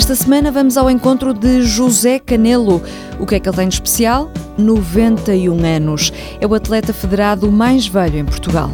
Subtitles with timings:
[0.00, 2.82] Esta semana vamos ao encontro de José Canelo.
[3.18, 4.30] O que é que ele tem de especial?
[4.56, 6.10] 91 anos.
[6.40, 8.70] É o atleta federado mais velho em Portugal.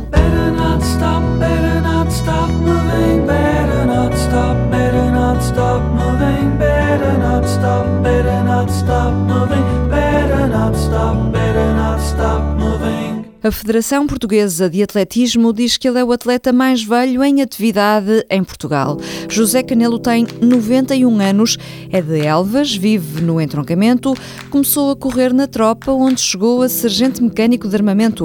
[13.46, 18.27] A Federação Portuguesa de Atletismo diz que ele é o atleta mais velho em atividade
[18.28, 18.98] em Portugal.
[19.28, 21.56] José Canelo tem 91 anos,
[21.92, 24.14] é de Elvas, vive no entroncamento,
[24.51, 28.24] começou a correr na tropa, onde chegou a sargento mecânico de armamento.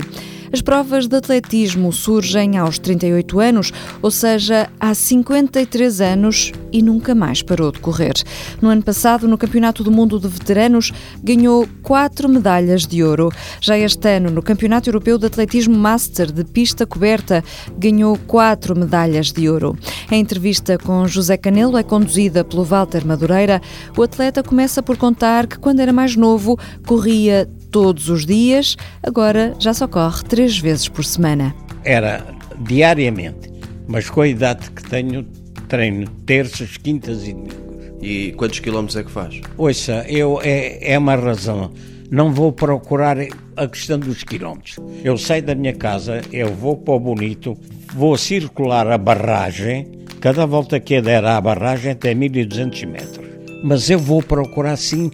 [0.54, 7.16] As provas de atletismo surgem aos 38 anos, ou seja, há 53 anos e nunca
[7.16, 8.14] mais parou de correr.
[8.62, 10.92] No ano passado, no Campeonato do Mundo de Veteranos,
[11.24, 13.32] ganhou quatro medalhas de ouro.
[13.62, 17.44] Já este ano, no Campeonato Europeu de Atletismo Master de pista coberta,
[17.78, 19.78] ganhou quatro medalhas de ouro.
[20.10, 23.62] A entrevista com José Canelo é conduzida pelo Walter Madureira.
[23.98, 29.56] O atleta começa por contar que, quando era mais novo, corria todos os dias, agora
[29.58, 31.56] já só corre três vezes por semana.
[31.84, 32.26] Era
[32.60, 33.52] diariamente,
[33.88, 35.26] mas com a idade que tenho,
[35.68, 37.62] treino terças, quintas e domingos.
[38.02, 39.42] E quantos quilómetros é que faz?
[39.58, 41.72] Ouça, eu, é, é uma razão.
[42.10, 43.18] Não vou procurar
[43.56, 44.78] a questão dos quilómetros.
[45.04, 47.56] Eu saio da minha casa, eu vou para o Bonito,
[47.94, 49.88] vou circular a barragem,
[50.20, 53.28] cada volta que eu der à barragem tem 1200 metros.
[53.64, 55.12] Mas eu vou procurar sim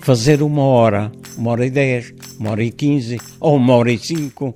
[0.00, 3.98] fazer uma hora, uma hora e dez, uma hora e quinze ou uma hora e
[3.98, 4.54] cinco.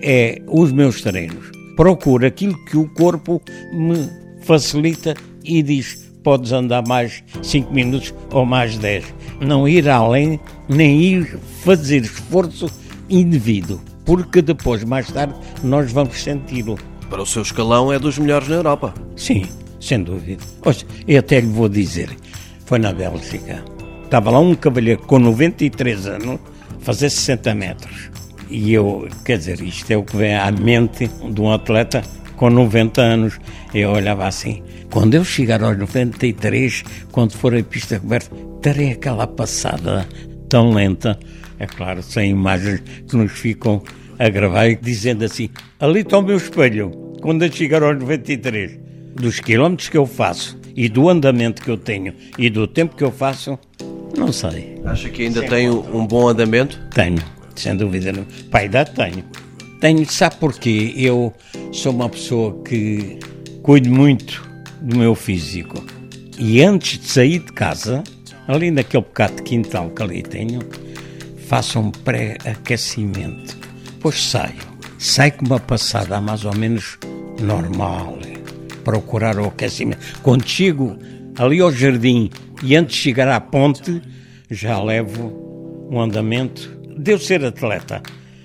[0.00, 1.50] É os meus treinos.
[1.76, 3.40] Procuro aquilo que o corpo
[3.72, 4.08] me
[4.40, 9.04] facilita e diz: podes andar mais cinco minutos ou mais dez.
[9.40, 12.70] Não ir além, nem ir fazer esforço
[13.08, 16.78] indevido, porque depois, mais tarde, nós vamos senti-lo.
[17.10, 18.94] Para o seu escalão é dos melhores na Europa.
[19.14, 19.44] Sim,
[19.78, 20.42] sem dúvida.
[20.64, 22.16] Hoje, eu até lhe vou dizer,
[22.64, 23.62] foi na Bélgica
[24.06, 26.38] Estava lá um cavalheiro com 93 anos,
[26.86, 28.10] fazer 60 metros.
[28.48, 32.00] E eu, quer dizer, isto é o que vem à mente de um atleta
[32.36, 33.40] com 90 anos.
[33.74, 38.30] Eu olhava assim, quando eu chegar aos 93, quando for a pista coberta,
[38.62, 40.06] terei aquela passada
[40.48, 41.18] tão lenta.
[41.58, 43.82] É claro, sem imagens que nos ficam
[44.16, 48.86] a gravar, dizendo assim: ali está o meu espelho, quando eu chegar aos 93.
[49.16, 53.02] Dos quilómetros que eu faço e do andamento que eu tenho e do tempo que
[53.02, 53.58] eu faço,
[54.26, 54.80] não sei.
[54.84, 56.78] Acha que ainda tem um bom andamento?
[56.92, 57.22] Tenho,
[57.54, 58.12] sem dúvida.
[58.50, 59.24] Para a idade tenho.
[59.80, 60.92] Tenho, sabe porquê?
[60.96, 61.32] Eu
[61.72, 63.20] sou uma pessoa que
[63.62, 64.44] cuido muito
[64.80, 65.82] do meu físico.
[66.38, 68.02] E antes de sair de casa,
[68.48, 70.60] ali naquele bocado de quintal que ali tenho,
[71.46, 73.56] faço um pré-aquecimento.
[73.84, 74.76] Depois saio.
[74.98, 76.98] Saio com uma passada mais ou menos
[77.40, 78.18] normal.
[78.82, 80.04] Procurar o aquecimento.
[80.22, 80.98] Quando chego
[81.38, 82.30] ali ao jardim
[82.62, 84.02] e antes de chegar à ponte,
[84.50, 86.76] já levo um andamento.
[86.96, 88.02] Devo ser atleta.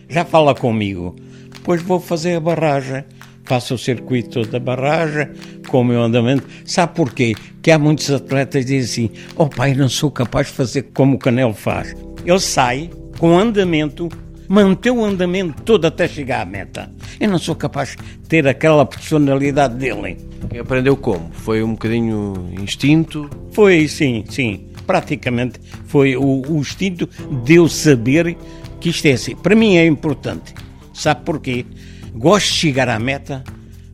[0.09, 1.15] Já fala comigo.
[1.63, 3.03] Pois vou fazer a barragem.
[3.43, 5.29] Faço o circuito da barragem
[5.67, 6.47] com o meu andamento.
[6.65, 7.35] Sabe porquê?
[7.61, 11.15] Que há muitos atletas que dizem assim: Oh pai, não sou capaz de fazer como
[11.15, 11.93] o Canelo faz.
[12.25, 14.09] Ele sai com andamento,
[14.47, 16.91] mantém o andamento todo até chegar à meta.
[17.19, 20.17] Eu não sou capaz de ter aquela personalidade dele.
[20.53, 21.29] E aprendeu como?
[21.31, 23.29] Foi um bocadinho instinto?
[23.51, 24.70] Foi, sim, sim.
[24.91, 27.07] Praticamente foi o, o instinto
[27.45, 28.35] de eu saber
[28.77, 29.37] que isto é assim.
[29.37, 30.53] Para mim é importante.
[30.93, 31.65] Sabe porquê?
[32.13, 33.41] Gosto de chegar à meta,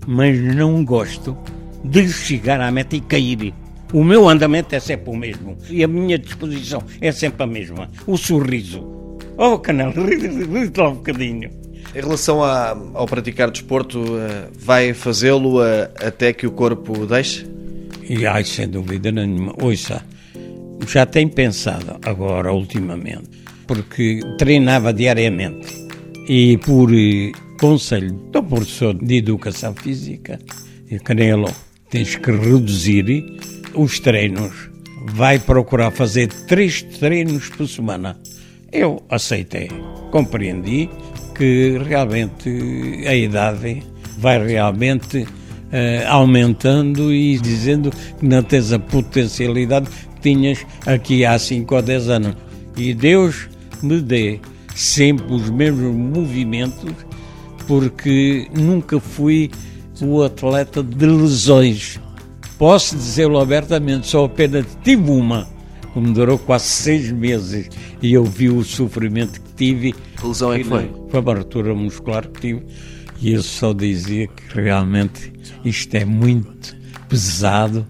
[0.08, 1.38] mas não gosto
[1.84, 3.54] de chegar à meta e cair.
[3.94, 7.92] O meu andamento é sempre o mesmo e a minha disposição é sempre a mesma.
[8.08, 8.82] O sorriso.
[9.38, 11.52] Oh, canal, ri lá um bocadinho.
[11.94, 17.46] Em relação a, ao praticar desporto, eh, vai fazê-lo eh, até que o corpo deixe?
[18.10, 19.54] E ai, sem dúvida nenhuma.
[19.62, 20.04] Ouça,
[20.86, 23.30] já tenho pensado agora, ultimamente,
[23.66, 25.68] porque treinava diariamente
[26.28, 30.40] e por eh, conselho do professor de Educação Física,
[31.04, 31.52] Canelo,
[31.90, 33.26] tens que reduzir
[33.74, 34.70] os treinos.
[35.14, 38.20] Vai procurar fazer três treinos por semana.
[38.72, 39.70] Eu aceitei,
[40.12, 40.90] compreendi,
[41.36, 42.50] que realmente
[43.08, 43.84] a idade
[44.18, 45.26] vai realmente
[46.08, 49.88] aumentando e dizendo que não tens a potencialidade
[50.28, 52.36] tinhas aqui há 5 ou 10 anos.
[52.76, 53.48] E Deus
[53.82, 54.40] me dê
[54.76, 56.94] sempre os mesmos movimentos,
[57.66, 59.50] porque nunca fui
[60.02, 62.00] o atleta de lesões.
[62.58, 65.48] Posso dizê-lo abertamente, só apenas tive uma
[65.94, 67.70] como durou quase seis meses
[68.04, 69.94] e eu vi o sofrimento que tive.
[69.94, 70.92] Que lesão é que foi?
[71.10, 72.66] Foi uma ruptura muscular que tive
[73.20, 75.34] e eu só dizia que realmente
[75.66, 76.78] isto é muito
[77.10, 77.84] pesado,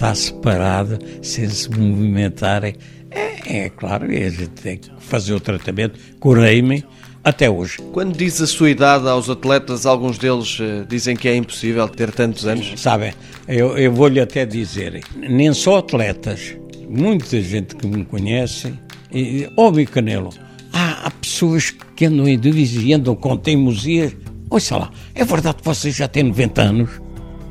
[0.00, 2.74] está separado, sem se movimentarem.
[3.10, 6.00] É, é claro, a gente tem que fazer o tratamento.
[6.18, 6.82] Curei-me
[7.22, 7.76] até hoje.
[7.92, 12.10] Quando diz a sua idade aos atletas, alguns deles uh, dizem que é impossível ter
[12.12, 12.72] tantos anos?
[12.80, 13.12] Sabem,
[13.46, 16.56] eu, eu vou-lhe até dizer, nem só atletas,
[16.88, 18.72] muita gente que me conhece,
[19.12, 20.30] e, óbvio Canelo,
[20.72, 24.16] há, há pessoas que andam em dúvidas e andam com teimosias.
[24.48, 26.90] Olha lá, é verdade que você já tem 90 anos?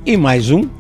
[0.04, 0.79] E mais um?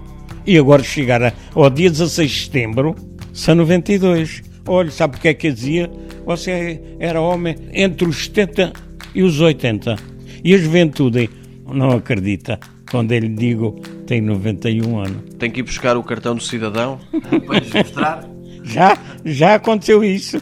[0.50, 2.96] E agora chegar ao dia 16 de setembro,
[3.32, 4.42] são 92.
[4.68, 5.92] Olha, sabe o que é que dizia?
[6.26, 8.74] Você era homem entre os 70
[9.14, 9.96] e os 80.
[10.44, 11.30] E a juventude
[11.72, 12.60] não acredita
[12.90, 15.22] quando ele digo tem 91 anos.
[15.38, 17.00] Tem que ir buscar o cartão do cidadão
[17.46, 18.28] para lhes mostrar?
[18.64, 20.42] Já, já aconteceu isso,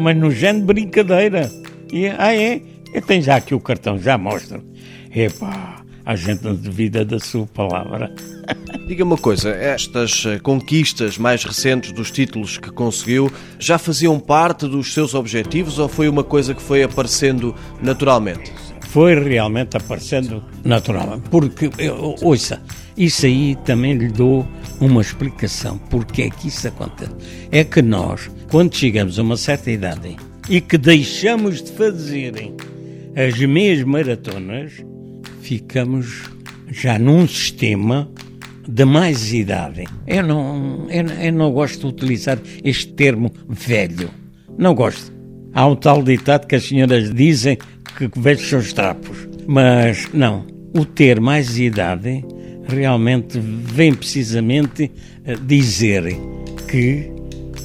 [0.00, 1.50] mas no género de brincadeira.
[1.92, 2.62] E, ah, é?
[2.92, 4.62] Eu tenho já aqui o cartão, já mostro.
[5.12, 8.14] Epá, a gente não duvida da sua palavra.
[8.86, 14.68] Diga uma coisa, estas eh, conquistas mais recentes dos títulos que conseguiu já faziam parte
[14.68, 18.52] dos seus objetivos ou foi uma coisa que foi aparecendo naturalmente?
[18.90, 21.70] Foi realmente aparecendo naturalmente, porque,
[22.20, 22.62] ouça,
[22.94, 24.46] isso aí também lhe dou
[24.78, 27.14] uma explicação porque é que isso acontece.
[27.50, 30.14] É que nós, quando chegamos a uma certa idade
[30.46, 32.52] e que deixamos de fazer
[33.16, 34.74] as meias maratonas,
[35.40, 36.24] ficamos
[36.70, 38.10] já num sistema
[38.66, 39.84] de mais idade.
[40.06, 44.10] Eu não, eu, eu não gosto de utilizar este termo velho.
[44.58, 45.12] Não gosto.
[45.52, 47.58] Há um tal ditado que as senhoras dizem
[47.96, 49.28] que velhos são os trapos.
[49.46, 50.46] Mas não.
[50.76, 52.24] O ter mais idade
[52.66, 54.90] realmente vem precisamente
[55.46, 56.04] dizer
[56.68, 57.12] que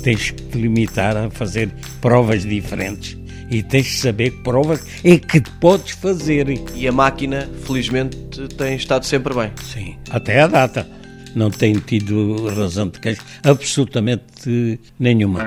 [0.04, 1.70] tens que te limitar a fazer
[2.00, 3.19] provas diferentes
[3.50, 6.48] e tens de saber que provas é que podes fazer.
[6.76, 8.18] E a máquina, felizmente,
[8.58, 9.52] tem estado sempre bem.
[9.64, 10.88] Sim, até a data.
[11.36, 15.44] Não tem tido razão de queixa absolutamente nenhuma.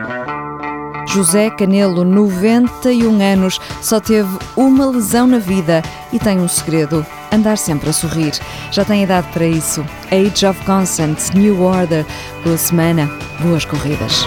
[1.08, 5.82] José Canelo, 91 anos, só teve uma lesão na vida
[6.12, 8.32] e tem um segredo: andar sempre a sorrir.
[8.70, 9.84] Já tem idade para isso.
[10.10, 12.06] Age of Consent, New Order.
[12.44, 13.10] Boa semana,
[13.40, 14.24] boas corridas.